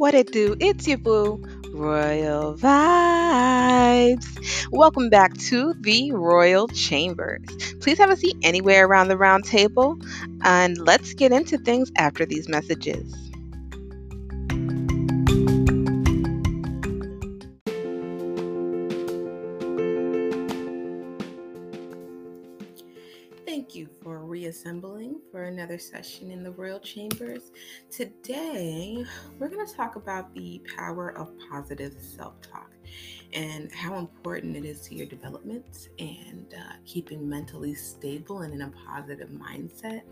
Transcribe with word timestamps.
What 0.00 0.14
it 0.14 0.32
do? 0.32 0.56
It's 0.60 0.88
your 0.88 0.96
boo, 0.96 1.44
Royal 1.74 2.54
Vybz. 2.54 4.24
Welcome 4.72 5.10
back 5.10 5.36
to 5.50 5.74
the 5.78 6.12
Royal 6.12 6.68
Chambers. 6.68 7.74
Please 7.82 7.98
have 7.98 8.08
a 8.08 8.16
seat 8.16 8.34
anywhere 8.42 8.86
around 8.86 9.08
the 9.08 9.18
round 9.18 9.44
table, 9.44 10.00
and 10.42 10.78
let's 10.78 11.12
get 11.12 11.32
into 11.32 11.58
things 11.58 11.92
after 11.98 12.24
these 12.24 12.48
messages. 12.48 13.29
For 24.50 24.56
reassembling 24.56 25.20
for 25.30 25.44
another 25.44 25.78
session 25.78 26.30
in 26.32 26.42
the 26.42 26.50
Royal 26.50 26.80
Chambers. 26.80 27.52
Today, 27.88 29.04
we're 29.38 29.48
going 29.48 29.64
to 29.64 29.72
talk 29.72 29.94
about 29.94 30.34
the 30.34 30.60
power 30.76 31.16
of 31.16 31.30
positive 31.50 31.94
self 32.00 32.40
talk 32.40 32.72
and 33.32 33.70
how 33.72 33.96
important 33.96 34.56
it 34.56 34.64
is 34.64 34.80
to 34.82 34.96
your 34.96 35.06
development 35.06 35.90
and 36.00 36.52
uh, 36.54 36.72
keeping 36.84 37.28
mentally 37.28 37.74
stable 37.74 38.40
and 38.40 38.52
in 38.52 38.62
a 38.62 38.72
positive 38.88 39.28
mindset. 39.28 40.02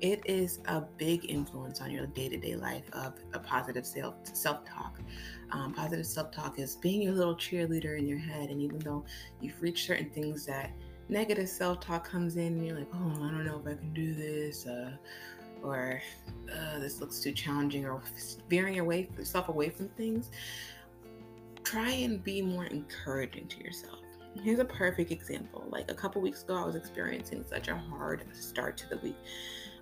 It 0.00 0.22
is 0.24 0.60
a 0.64 0.80
big 0.80 1.30
influence 1.30 1.82
on 1.82 1.90
your 1.90 2.06
day 2.06 2.30
to 2.30 2.38
day 2.38 2.56
life 2.56 2.88
of 2.94 3.12
a 3.34 3.38
positive 3.38 3.84
self 3.84 4.14
self 4.22 4.64
talk. 4.64 4.98
Um, 5.50 5.74
positive 5.74 6.06
self 6.06 6.32
talk 6.32 6.58
is 6.58 6.76
being 6.76 7.02
your 7.02 7.12
little 7.12 7.36
cheerleader 7.36 7.98
in 7.98 8.06
your 8.06 8.18
head, 8.18 8.48
and 8.48 8.62
even 8.62 8.78
though 8.78 9.04
you've 9.42 9.60
reached 9.60 9.86
certain 9.86 10.08
things 10.08 10.46
that 10.46 10.70
negative 11.10 11.48
self 11.48 11.80
talk 11.80 12.08
comes 12.08 12.36
in 12.36 12.46
and 12.46 12.66
you're 12.66 12.78
like, 12.78 12.88
oh, 12.94 13.24
I 13.24 13.30
don't 13.30 13.44
know 13.44 13.60
if 13.64 13.66
I 13.66 13.78
can 13.78 13.92
do 13.92 14.14
this, 14.14 14.66
uh, 14.66 14.92
or 15.62 16.00
uh, 16.50 16.78
this 16.78 17.00
looks 17.00 17.20
too 17.20 17.32
challenging, 17.32 17.84
or 17.84 18.00
veering 18.48 18.78
away 18.78 19.08
yourself 19.16 19.48
away 19.48 19.68
from 19.68 19.88
things, 19.90 20.30
try 21.64 21.90
and 21.90 22.22
be 22.22 22.40
more 22.40 22.66
encouraging 22.66 23.48
to 23.48 23.62
yourself. 23.62 23.98
Here's 24.42 24.60
a 24.60 24.64
perfect 24.64 25.10
example. 25.10 25.66
Like 25.68 25.90
a 25.90 25.94
couple 25.94 26.22
weeks 26.22 26.44
ago, 26.44 26.56
I 26.56 26.64
was 26.64 26.76
experiencing 26.76 27.44
such 27.48 27.68
a 27.68 27.76
hard 27.76 28.24
start 28.32 28.76
to 28.78 28.88
the 28.88 28.98
week. 28.98 29.16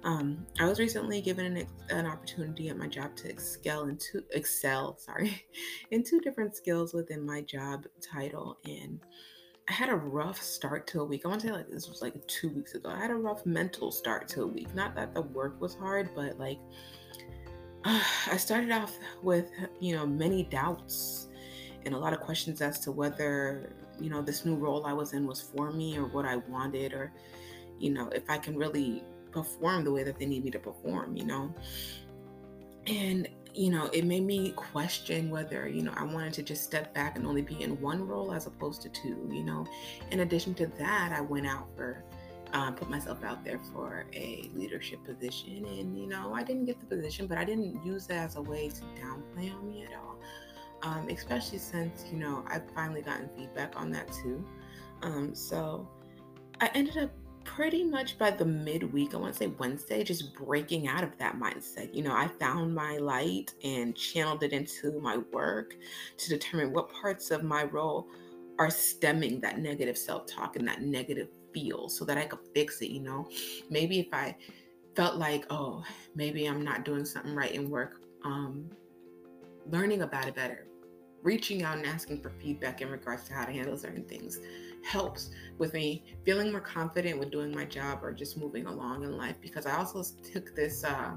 Um, 0.04 0.46
I 0.58 0.66
was 0.66 0.78
recently 0.78 1.20
given 1.20 1.56
an, 1.56 1.66
an 1.90 2.06
opportunity 2.06 2.68
at 2.70 2.78
my 2.78 2.86
job 2.86 3.14
to 3.16 3.28
excel 3.28 3.88
into 3.88 4.24
excel, 4.32 4.96
sorry, 4.96 5.44
in 5.90 6.02
two 6.02 6.20
different 6.20 6.56
skills 6.56 6.94
within 6.94 7.26
my 7.26 7.42
job 7.42 7.84
title, 8.00 8.58
and 8.64 9.00
I 9.69 9.72
had 9.72 9.91
a 9.91 9.97
rough 9.97 10.41
start 10.41 10.86
to 10.88 11.00
a 11.00 11.05
week. 11.05 11.22
I 11.24 11.28
want 11.28 11.42
to 11.42 11.48
say 11.48 11.52
like 11.52 11.69
this 11.69 11.88
was 11.88 12.00
like 12.00 12.27
two 12.27 12.48
weeks 12.48 12.74
ago. 12.74 12.88
I 12.88 12.98
had 12.98 13.11
a 13.11 13.14
rough 13.14 13.44
mental 13.44 13.92
start 13.92 14.27
to 14.28 14.42
a 14.42 14.47
week. 14.47 14.75
Not 14.75 14.94
that 14.97 15.12
the 15.12 15.22
work 15.22 15.60
was 15.60 15.75
hard, 15.75 16.10
but 16.14 16.38
like 16.38 16.58
uh, 17.84 18.00
I 18.33 18.36
started 18.38 18.70
off 18.70 18.97
with 19.22 19.50
you 19.80 19.94
know 19.94 20.06
many 20.06 20.44
doubts 20.44 21.28
and 21.84 21.94
a 21.94 21.98
lot 21.98 22.12
of 22.12 22.20
questions 22.20 22.62
as 22.62 22.80
to 22.80 22.92
whether 22.92 23.72
you 24.00 24.08
know 24.08 24.22
this 24.22 24.44
new 24.44 24.55
role 24.55 24.86
I 24.86 24.94
was 24.94 25.12
in 25.12 25.27
was 25.27 25.41
for 25.41 25.70
me 25.70 25.98
or 25.98 26.06
what 26.06 26.25
I 26.25 26.36
wanted 26.36 26.92
or 26.94 27.12
you 27.78 27.91
know 27.91 28.08
if 28.08 28.28
I 28.30 28.38
can 28.38 28.56
really 28.56 29.05
perform 29.32 29.84
the 29.84 29.92
way 29.92 30.03
that 30.03 30.19
they 30.19 30.27
need 30.27 30.44
me 30.44 30.50
to 30.50 30.58
perform. 30.58 31.14
You 31.14 31.27
know, 31.27 31.55
and 32.86 33.28
you 33.54 33.70
know, 33.70 33.86
it 33.92 34.04
made 34.04 34.24
me 34.24 34.52
question 34.52 35.30
whether, 35.30 35.68
you 35.68 35.82
know, 35.82 35.92
I 35.96 36.04
wanted 36.04 36.32
to 36.34 36.42
just 36.42 36.64
step 36.64 36.94
back 36.94 37.16
and 37.16 37.27
only 37.27 37.42
be 37.42 37.62
in 37.62 37.80
one 37.80 38.06
role 38.06 38.32
as 38.32 38.46
opposed 38.46 38.82
to 38.82 38.88
two, 38.88 39.28
you 39.32 39.42
know. 39.42 39.66
In 40.10 40.20
addition 40.20 40.54
to 40.54 40.66
that, 40.78 41.12
I 41.12 41.20
went 41.20 41.46
out 41.46 41.66
for, 41.76 42.04
uh, 42.52 42.70
put 42.72 42.88
myself 42.88 43.24
out 43.24 43.44
there 43.44 43.58
for 43.72 44.06
a 44.12 44.50
leadership 44.54 45.04
position. 45.04 45.64
And, 45.64 45.98
you 45.98 46.06
know, 46.06 46.32
I 46.34 46.42
didn't 46.42 46.66
get 46.66 46.80
the 46.80 46.86
position, 46.86 47.26
but 47.26 47.38
I 47.38 47.44
didn't 47.44 47.84
use 47.84 48.06
that 48.06 48.24
as 48.24 48.36
a 48.36 48.42
way 48.42 48.69
to 48.69 48.82
downplay 49.00 49.54
on 49.54 49.69
me 49.69 49.84
at 49.84 49.92
all. 49.94 50.19
Um, 50.82 51.08
especially 51.08 51.59
since, 51.59 52.04
you 52.12 52.19
know, 52.19 52.44
I've 52.47 52.70
finally 52.75 53.03
gotten 53.03 53.28
feedback 53.36 53.78
on 53.80 53.91
that 53.92 54.12
too. 54.12 54.44
Um, 55.03 55.34
so 55.34 55.88
I 56.60 56.70
ended 56.75 56.97
up 56.97 57.10
pretty 57.48 57.82
much 57.82 58.19
by 58.19 58.31
the 58.31 58.44
midweek, 58.44 59.14
I 59.14 59.16
want 59.16 59.32
to 59.32 59.38
say 59.38 59.47
Wednesday, 59.47 60.04
just 60.04 60.34
breaking 60.34 60.86
out 60.86 61.03
of 61.03 61.16
that 61.19 61.36
mindset. 61.41 61.94
You 61.94 62.03
know, 62.03 62.12
I 62.12 62.28
found 62.28 62.75
my 62.75 62.98
light 62.98 63.54
and 63.64 63.97
channeled 63.97 64.42
it 64.42 64.53
into 64.53 65.00
my 65.00 65.16
work 65.32 65.75
to 66.19 66.28
determine 66.28 66.72
what 66.72 66.92
parts 66.92 67.31
of 67.31 67.42
my 67.42 67.64
role 67.64 68.06
are 68.59 68.70
stemming 68.70 69.41
that 69.41 69.59
negative 69.59 69.97
self 69.97 70.26
talk 70.26 70.56
and 70.56 70.69
that 70.69 70.82
negative 70.82 71.28
feel 71.54 71.88
so 71.88 72.04
that 72.04 72.19
I 72.19 72.26
could 72.26 72.41
fix 72.54 72.82
it. 72.82 72.91
You 72.91 73.00
know, 73.00 73.28
maybe 73.70 73.98
if 73.98 74.09
I 74.12 74.36
felt 74.94 75.16
like, 75.16 75.47
oh, 75.48 75.82
maybe 76.15 76.47
I'm 76.47 76.62
not 76.62 76.84
doing 76.84 77.06
something 77.06 77.34
right 77.34 77.53
in 77.53 77.70
work, 77.70 78.03
um, 78.25 78.69
learning 79.70 80.03
about 80.03 80.28
it 80.28 80.34
better, 80.34 80.66
reaching 81.22 81.62
out 81.62 81.78
and 81.78 81.86
asking 81.86 82.20
for 82.20 82.30
feedback 82.41 82.82
in 82.82 82.91
regards 82.91 83.25
to 83.25 83.32
how 83.32 83.47
to 83.47 83.53
handle 83.53 83.76
certain 83.78 84.04
things 84.04 84.38
helps 84.84 85.31
with 85.59 85.75
me 85.75 86.05
feeling 86.25 86.50
more 86.53 86.61
confident 86.61 87.19
with 87.19 87.31
doing 87.31 87.55
my 87.55 87.65
job 87.65 88.00
or 88.03 88.12
just 88.12 88.37
moving 88.37 88.66
along 88.66 89.05
in 89.05 89.16
life 89.16 89.37
because 89.41 89.66
I 89.66 89.77
also 89.77 90.03
took 90.33 90.55
this 90.55 90.84
uh, 90.84 91.12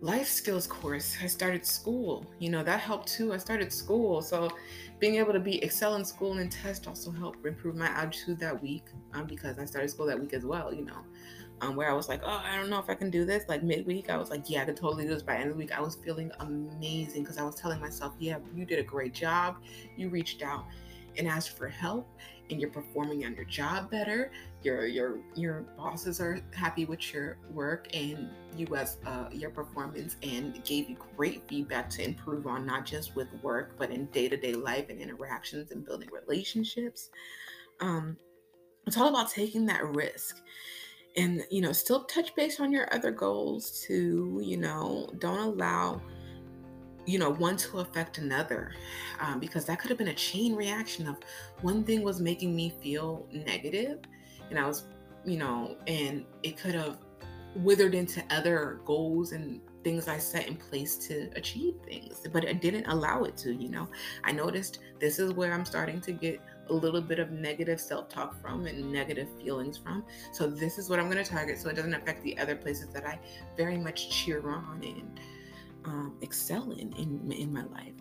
life 0.00 0.28
skills 0.28 0.66
course. 0.66 1.16
I 1.22 1.26
started 1.26 1.66
school, 1.66 2.26
you 2.38 2.50
know, 2.50 2.62
that 2.62 2.80
helped 2.80 3.08
too. 3.08 3.32
I 3.32 3.38
started 3.38 3.72
school. 3.72 4.22
So 4.22 4.50
being 4.98 5.16
able 5.16 5.32
to 5.32 5.40
be 5.40 5.62
excel 5.62 5.96
in 5.96 6.04
school 6.04 6.34
and 6.38 6.50
test 6.50 6.86
also 6.86 7.10
helped 7.10 7.44
improve 7.46 7.76
my 7.76 7.88
attitude 7.88 8.38
that 8.40 8.62
week 8.62 8.84
um, 9.14 9.26
because 9.26 9.58
I 9.58 9.64
started 9.64 9.90
school 9.90 10.06
that 10.06 10.18
week 10.18 10.32
as 10.32 10.44
well, 10.44 10.72
you 10.72 10.84
know. 10.84 10.98
Um, 11.62 11.74
where 11.74 11.90
I 11.90 11.94
was 11.94 12.06
like, 12.06 12.20
oh, 12.22 12.42
I 12.44 12.54
don't 12.56 12.68
know 12.68 12.78
if 12.78 12.90
I 12.90 12.94
can 12.94 13.08
do 13.08 13.24
this. 13.24 13.44
Like 13.48 13.62
midweek, 13.62 14.10
I 14.10 14.18
was 14.18 14.28
like, 14.28 14.50
yeah, 14.50 14.60
I 14.60 14.66
could 14.66 14.76
totally 14.76 15.04
do 15.04 15.14
this. 15.14 15.22
By 15.22 15.36
end 15.36 15.44
of 15.44 15.54
the 15.54 15.58
week, 15.58 15.72
I 15.72 15.80
was 15.80 15.94
feeling 15.94 16.30
amazing 16.40 17.22
because 17.22 17.38
I 17.38 17.44
was 17.44 17.54
telling 17.54 17.80
myself, 17.80 18.12
yeah, 18.18 18.36
you 18.54 18.66
did 18.66 18.78
a 18.78 18.82
great 18.82 19.14
job. 19.14 19.56
You 19.96 20.10
reached 20.10 20.42
out 20.42 20.66
and 21.18 21.28
ask 21.28 21.56
for 21.56 21.68
help 21.68 22.08
and 22.50 22.60
you're 22.60 22.70
performing 22.70 23.24
on 23.24 23.34
your 23.34 23.44
job 23.44 23.90
better 23.90 24.30
your 24.62 24.86
your 24.86 25.18
your 25.34 25.62
bosses 25.76 26.20
are 26.20 26.40
happy 26.52 26.84
with 26.84 27.12
your 27.12 27.38
work 27.50 27.88
and 27.94 28.28
you 28.56 28.66
as 28.74 28.98
uh, 29.06 29.28
your 29.32 29.50
performance 29.50 30.16
and 30.22 30.64
gave 30.64 30.88
you 30.88 30.96
great 31.16 31.42
feedback 31.48 31.90
to 31.90 32.04
improve 32.04 32.46
on 32.46 32.66
not 32.66 32.84
just 32.86 33.14
with 33.14 33.28
work 33.42 33.74
but 33.78 33.90
in 33.90 34.06
day-to-day 34.06 34.54
life 34.54 34.86
and 34.88 35.00
interactions 35.00 35.70
and 35.72 35.84
building 35.84 36.08
relationships. 36.12 37.10
Um, 37.80 38.16
it's 38.86 38.96
all 38.96 39.08
about 39.08 39.30
taking 39.30 39.66
that 39.66 39.84
risk 39.84 40.40
and 41.16 41.42
you 41.50 41.60
know 41.60 41.72
still 41.72 42.04
touch 42.04 42.34
base 42.34 42.60
on 42.60 42.72
your 42.72 42.92
other 42.94 43.10
goals 43.10 43.84
too 43.86 44.40
you 44.42 44.56
know 44.56 45.08
don't 45.18 45.40
allow 45.40 46.00
you 47.06 47.18
know, 47.18 47.30
one 47.30 47.56
to 47.56 47.78
affect 47.78 48.18
another, 48.18 48.72
um, 49.20 49.40
because 49.40 49.64
that 49.66 49.78
could 49.78 49.90
have 49.90 49.98
been 49.98 50.08
a 50.08 50.14
chain 50.14 50.54
reaction 50.54 51.06
of 51.06 51.16
one 51.62 51.84
thing 51.84 52.02
was 52.02 52.20
making 52.20 52.54
me 52.54 52.74
feel 52.82 53.26
negative, 53.32 54.00
and 54.50 54.58
I 54.58 54.66
was, 54.66 54.84
you 55.24 55.38
know, 55.38 55.76
and 55.86 56.24
it 56.42 56.58
could 56.58 56.74
have 56.74 56.98
withered 57.56 57.94
into 57.94 58.22
other 58.30 58.80
goals 58.84 59.32
and 59.32 59.60
things 59.82 60.08
I 60.08 60.18
set 60.18 60.48
in 60.48 60.56
place 60.56 60.96
to 61.06 61.30
achieve 61.36 61.74
things, 61.84 62.26
but 62.32 62.44
it 62.44 62.60
didn't 62.60 62.86
allow 62.86 63.22
it 63.22 63.36
to, 63.38 63.54
you 63.54 63.68
know. 63.68 63.88
I 64.24 64.32
noticed 64.32 64.80
this 64.98 65.18
is 65.18 65.32
where 65.32 65.54
I'm 65.54 65.64
starting 65.64 66.00
to 66.02 66.12
get 66.12 66.40
a 66.68 66.72
little 66.72 67.00
bit 67.00 67.20
of 67.20 67.30
negative 67.30 67.80
self 67.80 68.08
talk 68.08 68.40
from 68.42 68.66
and 68.66 68.92
negative 68.92 69.28
feelings 69.40 69.78
from. 69.78 70.04
So, 70.32 70.48
this 70.48 70.78
is 70.78 70.90
what 70.90 70.98
I'm 70.98 71.08
going 71.08 71.22
to 71.22 71.30
target 71.30 71.58
so 71.60 71.68
it 71.68 71.76
doesn't 71.76 71.94
affect 71.94 72.22
the 72.24 72.36
other 72.38 72.56
places 72.56 72.88
that 72.88 73.06
I 73.06 73.18
very 73.56 73.78
much 73.78 74.10
cheer 74.10 74.48
on 74.50 74.82
and 74.82 75.20
um, 75.86 76.16
excel 76.20 76.72
in, 76.72 76.92
in 76.94 77.32
in 77.32 77.52
my 77.52 77.64
life. 77.64 77.94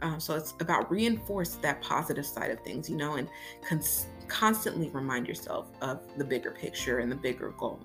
Um, 0.00 0.20
so 0.20 0.34
it's 0.34 0.54
about 0.60 0.90
reinforce 0.90 1.56
that 1.56 1.82
positive 1.82 2.24
side 2.24 2.50
of 2.50 2.60
things, 2.60 2.88
you 2.88 2.96
know, 2.96 3.14
and 3.14 3.28
cons- 3.68 4.06
constantly 4.28 4.88
remind 4.90 5.26
yourself 5.26 5.70
of 5.80 6.00
the 6.16 6.24
bigger 6.24 6.52
picture 6.52 6.98
and 6.98 7.10
the 7.10 7.16
bigger 7.16 7.50
goal. 7.50 7.80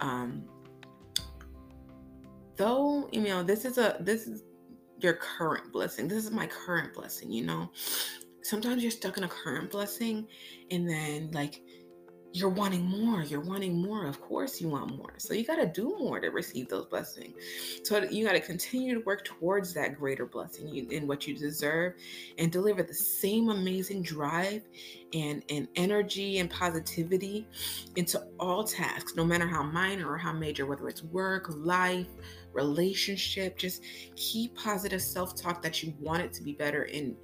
Um, 0.00 0.44
though 2.56 3.08
you 3.12 3.22
know 3.22 3.42
this 3.42 3.64
is 3.64 3.78
a 3.78 3.96
this 4.00 4.26
is 4.26 4.42
your 4.98 5.14
current 5.14 5.72
blessing. 5.72 6.08
This 6.08 6.24
is 6.24 6.30
my 6.30 6.46
current 6.46 6.94
blessing. 6.94 7.30
You 7.30 7.44
know, 7.44 7.70
sometimes 8.42 8.82
you're 8.82 8.90
stuck 8.90 9.16
in 9.18 9.24
a 9.24 9.28
current 9.28 9.70
blessing, 9.70 10.26
and 10.70 10.88
then 10.88 11.30
like 11.32 11.62
you're 12.32 12.50
wanting 12.50 12.84
more. 12.84 13.22
You're 13.22 13.40
wanting 13.40 13.80
more. 13.80 14.06
Of 14.06 14.20
course, 14.20 14.60
you 14.60 14.68
want 14.68 14.96
more. 14.96 15.14
So 15.18 15.32
you 15.32 15.44
got 15.44 15.56
to 15.56 15.66
do 15.66 15.96
more 15.98 16.20
to 16.20 16.28
receive 16.28 16.68
those 16.68 16.86
blessings. 16.86 17.34
So 17.82 18.02
you 18.02 18.26
got 18.26 18.32
to 18.32 18.40
continue 18.40 18.94
to 18.94 19.00
work 19.00 19.24
towards 19.24 19.72
that 19.74 19.96
greater 19.96 20.26
blessing 20.26 20.90
in 20.90 21.06
what 21.06 21.26
you 21.26 21.36
deserve 21.36 21.94
and 22.38 22.52
deliver 22.52 22.82
the 22.82 22.94
same 22.94 23.48
amazing 23.48 24.02
drive 24.02 24.62
and, 25.14 25.42
and 25.48 25.68
energy 25.76 26.38
and 26.38 26.50
positivity 26.50 27.48
into 27.96 28.22
all 28.38 28.64
tasks, 28.64 29.14
no 29.16 29.24
matter 29.24 29.46
how 29.46 29.62
minor 29.62 30.10
or 30.10 30.18
how 30.18 30.32
major, 30.32 30.66
whether 30.66 30.88
it's 30.88 31.02
work, 31.04 31.46
life, 31.56 32.08
relationship. 32.52 33.56
Just 33.56 33.82
keep 34.16 34.54
positive 34.56 35.00
self 35.00 35.34
talk 35.40 35.62
that 35.62 35.82
you 35.82 35.94
want 36.00 36.22
it 36.22 36.32
to 36.34 36.42
be 36.42 36.52
better 36.52 36.82
and 36.82 37.16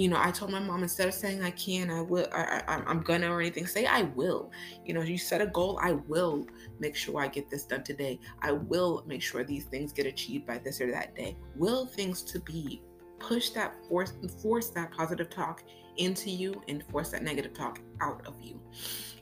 you 0.00 0.08
know, 0.08 0.18
I 0.18 0.30
told 0.30 0.50
my 0.50 0.60
mom 0.60 0.82
instead 0.82 1.08
of 1.08 1.14
saying 1.14 1.42
I 1.42 1.50
can, 1.50 1.90
I 1.90 2.00
will, 2.00 2.26
I, 2.32 2.62
I, 2.66 2.76
I'm 2.86 3.00
gonna 3.00 3.30
or 3.30 3.40
anything, 3.40 3.66
say 3.66 3.84
I 3.84 4.02
will. 4.02 4.50
You 4.84 4.94
know, 4.94 5.02
you 5.02 5.18
set 5.18 5.40
a 5.40 5.46
goal, 5.46 5.78
I 5.82 5.92
will 5.92 6.46
make 6.78 6.96
sure 6.96 7.20
I 7.20 7.28
get 7.28 7.50
this 7.50 7.64
done 7.64 7.82
today. 7.82 8.18
I 8.40 8.52
will 8.52 9.04
make 9.06 9.22
sure 9.22 9.44
these 9.44 9.64
things 9.64 9.92
get 9.92 10.06
achieved 10.06 10.46
by 10.46 10.58
this 10.58 10.80
or 10.80 10.90
that 10.90 11.14
day. 11.14 11.36
Will 11.54 11.86
things 11.86 12.22
to 12.22 12.40
be 12.40 12.82
push 13.18 13.50
that 13.50 13.74
force 13.88 14.14
force 14.42 14.70
that 14.70 14.90
positive 14.92 15.28
talk 15.28 15.62
into 15.98 16.30
you 16.30 16.62
and 16.68 16.82
force 16.86 17.10
that 17.10 17.22
negative 17.22 17.52
talk 17.52 17.80
out 18.00 18.26
of 18.26 18.34
you. 18.40 18.58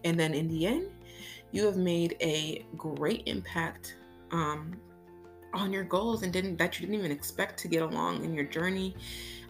And 0.05 0.19
then 0.19 0.33
in 0.33 0.47
the 0.47 0.67
end, 0.67 0.91
you 1.51 1.67
have 1.67 1.77
made 1.77 2.17
a 2.21 2.65
great 2.77 3.25
impact 3.27 3.97
um, 4.31 4.79
on 5.59 5.73
your 5.73 5.85
goals 5.85 6.23
and 6.23 6.33
didn't 6.33 6.57
that 6.57 6.79
you 6.79 6.87
didn't 6.87 6.99
even 6.99 7.11
expect 7.11 7.59
to 7.61 7.69
get 7.69 7.83
along 7.83 8.25
in 8.25 8.35
your 8.35 8.45
journey. 8.45 8.97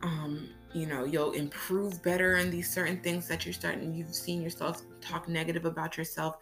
Um, 0.02 0.48
you 0.74 0.86
know, 0.86 1.04
you'll 1.04 1.32
improve 1.32 2.02
better 2.02 2.36
in 2.36 2.50
these 2.50 2.70
certain 2.70 3.00
things 3.00 3.26
that 3.28 3.44
you're 3.44 3.54
starting. 3.54 3.94
You've 3.94 4.14
seen 4.14 4.42
yourself 4.42 4.82
talk 5.00 5.28
negative 5.28 5.64
about 5.64 5.96
yourself. 5.96 6.36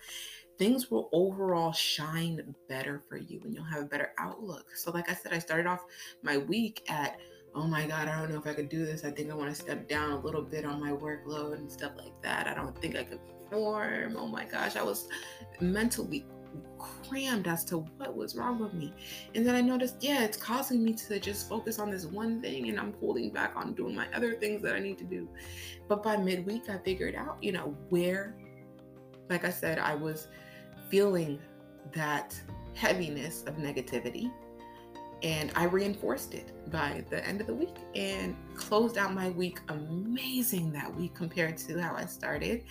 Things 0.59 0.91
will 0.91 1.11
overall 1.13 1.73
shine 1.73 2.55
better 2.69 3.03
for 3.09 3.19
you 3.19 3.41
and 3.45 3.55
you'll 3.55 3.65
have 3.65 3.83
a 3.83 3.87
better 3.87 4.13
outlook. 4.19 4.67
So, 4.75 4.91
like 4.91 5.11
I 5.11 5.15
said, 5.15 5.33
I 5.33 5.39
started 5.39 5.67
off 5.67 5.85
my 6.23 6.39
week 6.39 6.83
at 6.89 7.19
oh 7.55 7.67
my 7.67 7.87
God, 7.87 8.07
I 8.07 8.21
don't 8.21 8.31
know 8.31 8.39
if 8.39 8.47
I 8.47 8.53
could 8.53 8.69
do 8.69 8.85
this. 8.85 9.03
I 9.05 9.11
think 9.11 9.31
I 9.31 9.35
want 9.35 9.49
to 9.49 9.61
step 9.61 9.89
down 9.89 10.11
a 10.11 10.21
little 10.21 10.43
bit 10.43 10.67
on 10.67 10.79
my 10.79 10.91
workload 10.91 11.55
and 11.55 11.73
stuff 11.73 11.93
like 11.97 12.13
that. 12.23 12.47
I 12.47 12.55
don't 12.55 12.79
think 12.79 12.97
I 12.97 13.05
could 13.05 13.19
perform. 13.49 14.17
Oh 14.19 14.27
my 14.27 14.45
gosh, 14.45 14.77
I 14.77 14.83
was 14.83 15.09
mentally 15.59 16.27
crammed 17.09 17.47
as 17.47 17.65
to 17.67 17.79
what 17.79 18.17
was 18.17 18.37
wrong 18.37 18.59
with 18.59 18.75
me. 18.75 18.93
And 19.35 19.47
then 19.47 19.55
I 19.55 19.61
noticed, 19.61 19.97
yeah, 20.01 20.25
it's 20.25 20.37
causing 20.37 20.83
me 20.83 20.93
to 20.95 21.21
just 21.21 21.49
focus 21.49 21.79
on 21.79 21.91
this 21.91 22.07
one 22.07 22.41
thing 22.41 22.69
and 22.69 22.79
I'm 22.79 22.95
holding 23.01 23.31
back 23.31 23.53
on 23.57 23.75
doing 23.75 23.95
my 23.95 24.07
other 24.15 24.35
things 24.35 24.63
that 24.63 24.75
I 24.75 24.79
need 24.81 24.99
to 24.99 25.05
do. 25.05 25.29
But 25.89 26.03
by 26.03 26.17
midweek, 26.17 26.69
I 26.69 26.79
figured 26.79 27.15
out, 27.15 27.43
you 27.43 27.53
know, 27.53 27.77
where, 27.89 28.35
like 29.29 29.45
I 29.45 29.51
said, 29.51 29.79
I 29.79 29.95
was 29.95 30.29
feeling 30.89 31.39
that 31.93 32.41
heaviness 32.75 33.43
of 33.45 33.57
negativity 33.57 34.31
and 35.23 35.51
I 35.57 35.65
reinforced 35.65 36.35
it 36.35 36.53
by 36.71 37.05
the 37.09 37.27
end 37.27 37.41
of 37.41 37.47
the 37.47 37.55
week 37.55 37.77
and 37.95 38.37
closed 38.55 38.99
out 38.99 39.15
my 39.15 39.31
week 39.31 39.61
amazing 39.69 40.73
that 40.73 40.95
week 40.95 41.15
compared 41.15 41.57
to 41.59 41.81
how 41.81 41.95
I 41.95 42.05
started. 42.05 42.65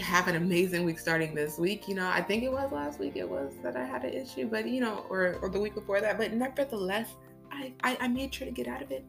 Have 0.00 0.28
an 0.28 0.36
amazing 0.36 0.84
week 0.84 0.98
starting 0.98 1.34
this 1.34 1.58
week. 1.58 1.88
You 1.88 1.94
know, 1.94 2.08
I 2.08 2.20
think 2.20 2.42
it 2.42 2.50
was 2.50 2.72
last 2.72 2.98
week 2.98 3.16
it 3.16 3.28
was 3.28 3.52
that 3.62 3.76
I 3.76 3.84
had 3.84 4.04
an 4.04 4.12
issue, 4.12 4.48
but 4.48 4.68
you 4.68 4.80
know, 4.80 5.04
or, 5.08 5.38
or 5.40 5.48
the 5.48 5.60
week 5.60 5.74
before 5.74 6.00
that. 6.00 6.18
But 6.18 6.32
nevertheless, 6.32 7.08
I, 7.50 7.72
I, 7.84 7.96
I 8.00 8.08
made 8.08 8.34
sure 8.34 8.46
to 8.46 8.52
get 8.52 8.66
out 8.66 8.82
of 8.82 8.90
it. 8.90 9.04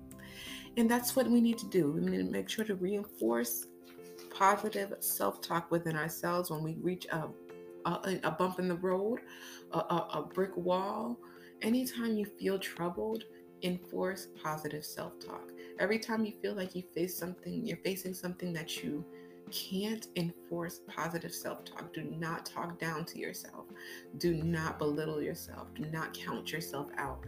And 0.77 0.89
that's 0.89 1.15
what 1.15 1.29
we 1.29 1.41
need 1.41 1.57
to 1.59 1.67
do. 1.67 1.91
We 1.91 2.01
need 2.01 2.17
to 2.17 2.31
make 2.31 2.50
sure 2.50 2.65
to 2.65 2.75
reinforce 2.75 3.67
positive 4.29 4.94
self 5.00 5.41
talk 5.41 5.71
within 5.71 5.95
ourselves 5.95 6.50
when 6.50 6.63
we 6.63 6.75
reach 6.81 7.05
a, 7.11 7.27
a, 7.85 8.19
a 8.23 8.31
bump 8.31 8.59
in 8.59 8.67
the 8.67 8.75
road, 8.75 9.19
a, 9.71 9.77
a, 9.77 10.09
a 10.13 10.29
brick 10.33 10.55
wall 10.57 11.17
anytime 11.61 12.17
you 12.17 12.25
feel 12.25 12.59
troubled, 12.59 13.23
enforce 13.63 14.27
positive 14.44 14.85
self 14.85 15.19
talk. 15.19 15.51
Every 15.79 15.97
time 15.97 16.25
you 16.25 16.33
feel 16.41 16.53
like 16.53 16.75
you 16.75 16.83
face 16.94 17.17
something, 17.17 17.65
you're 17.65 17.77
facing 17.77 18.13
something 18.13 18.53
that 18.53 18.83
you 18.83 19.03
can't 19.51 20.07
enforce 20.16 20.81
positive 20.88 21.34
self 21.34 21.63
talk. 21.66 21.94
Do 21.94 22.04
not 22.04 22.45
talk 22.45 22.80
down 22.80 23.06
to 23.06 23.19
yourself. 23.19 23.66
Do 24.18 24.34
not 24.44 24.80
belittle 24.80 25.22
yourself. 25.22 25.68
Do 25.75 25.86
not 25.86 26.13
count 26.13 26.51
yourself 26.51 26.90
out. 26.98 27.19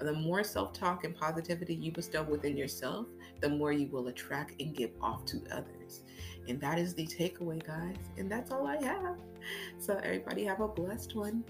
The 0.00 0.12
more 0.12 0.44
self 0.44 0.72
talk 0.72 1.04
and 1.04 1.14
positivity 1.14 1.74
you 1.74 1.92
bestow 1.92 2.22
within 2.22 2.56
yourself, 2.56 3.06
the 3.40 3.48
more 3.48 3.72
you 3.72 3.88
will 3.88 4.08
attract 4.08 4.60
and 4.60 4.74
give 4.74 4.90
off 5.00 5.24
to 5.26 5.42
others. 5.50 6.02
And 6.48 6.60
that 6.60 6.78
is 6.78 6.94
the 6.94 7.06
takeaway, 7.06 7.64
guys. 7.64 7.96
And 8.16 8.30
that's 8.30 8.50
all 8.50 8.66
I 8.66 8.82
have. 8.82 9.16
So, 9.78 10.00
everybody, 10.02 10.44
have 10.44 10.60
a 10.60 10.68
blessed 10.68 11.14
one. 11.14 11.44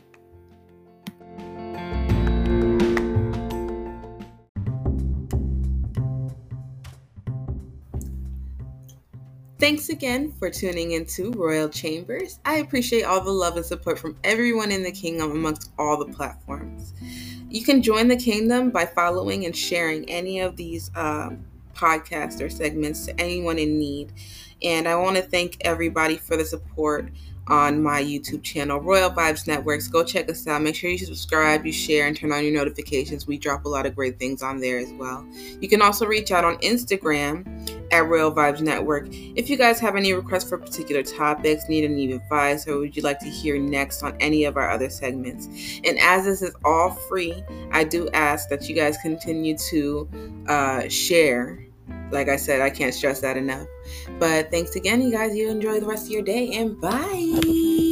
Thanks 9.58 9.88
again 9.88 10.30
for 10.38 10.50
tuning 10.50 10.92
into 10.92 11.32
Royal 11.32 11.68
Chambers. 11.68 12.38
I 12.44 12.58
appreciate 12.58 13.02
all 13.02 13.20
the 13.20 13.32
love 13.32 13.56
and 13.56 13.66
support 13.66 13.98
from 13.98 14.16
everyone 14.22 14.70
in 14.70 14.84
the 14.84 14.92
kingdom 14.92 15.32
amongst 15.32 15.72
all 15.76 15.96
the 15.96 16.12
platforms. 16.12 16.94
You 17.50 17.64
can 17.64 17.82
join 17.82 18.06
the 18.06 18.16
kingdom 18.16 18.70
by 18.70 18.86
following 18.86 19.46
and 19.46 19.56
sharing 19.56 20.08
any 20.08 20.38
of 20.38 20.54
these 20.54 20.92
um, 20.94 21.44
podcasts 21.74 22.40
or 22.40 22.48
segments 22.48 23.06
to 23.06 23.20
anyone 23.20 23.58
in 23.58 23.80
need. 23.80 24.12
And 24.62 24.86
I 24.86 24.94
want 24.94 25.16
to 25.16 25.22
thank 25.22 25.56
everybody 25.62 26.18
for 26.18 26.36
the 26.36 26.44
support 26.44 27.10
on 27.48 27.82
my 27.82 28.00
YouTube 28.00 28.44
channel, 28.44 28.80
Royal 28.80 29.10
Vybz 29.10 29.48
Networks. 29.48 29.88
Go 29.88 30.04
check 30.04 30.30
us 30.30 30.46
out. 30.46 30.62
Make 30.62 30.76
sure 30.76 30.90
you 30.90 30.98
subscribe, 30.98 31.66
you 31.66 31.72
share, 31.72 32.06
and 32.06 32.16
turn 32.16 32.30
on 32.30 32.44
your 32.44 32.54
notifications. 32.54 33.26
We 33.26 33.38
drop 33.38 33.64
a 33.64 33.68
lot 33.68 33.86
of 33.86 33.96
great 33.96 34.20
things 34.20 34.40
on 34.40 34.60
there 34.60 34.78
as 34.78 34.92
well. 34.92 35.26
You 35.60 35.68
can 35.68 35.82
also 35.82 36.06
reach 36.06 36.30
out 36.30 36.44
on 36.44 36.58
Instagram 36.58 37.77
at 37.90 38.06
Royal 38.08 38.32
Vybz 38.32 38.60
Network. 38.60 39.08
If 39.10 39.48
you 39.48 39.56
guys 39.56 39.80
have 39.80 39.96
any 39.96 40.12
requests 40.12 40.48
for 40.48 40.58
particular 40.58 41.02
topics, 41.02 41.68
need 41.68 41.84
any 41.84 42.12
advice, 42.12 42.66
or 42.66 42.78
would 42.78 42.96
you 42.96 43.02
like 43.02 43.18
to 43.20 43.28
hear 43.28 43.58
next 43.58 44.02
on 44.02 44.16
any 44.20 44.44
of 44.44 44.56
our 44.56 44.70
other 44.70 44.90
segments? 44.90 45.46
And 45.84 45.98
as 45.98 46.24
this 46.24 46.42
is 46.42 46.54
all 46.64 46.90
free, 46.90 47.42
I 47.72 47.84
do 47.84 48.08
ask 48.10 48.48
that 48.48 48.68
you 48.68 48.74
guys 48.74 48.96
continue 48.98 49.56
to 49.70 50.08
uh, 50.48 50.88
share 50.88 51.64
like 52.10 52.28
I 52.28 52.36
said, 52.36 52.62
I 52.62 52.70
can't 52.70 52.94
stress 52.94 53.20
that 53.20 53.36
enough. 53.36 53.66
But 54.18 54.50
thanks 54.50 54.76
again, 54.76 55.02
you 55.02 55.10
guys. 55.10 55.36
You 55.36 55.50
enjoy 55.50 55.80
the 55.80 55.86
rest 55.86 56.06
of 56.06 56.12
your 56.12 56.22
day 56.22 56.54
and 56.54 56.80
bye. 56.80 57.87